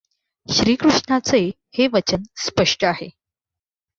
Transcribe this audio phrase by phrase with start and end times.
[0.47, 1.39] श्रीकृष्णाचे
[1.77, 3.09] हे वचन स्पष्ट आहे.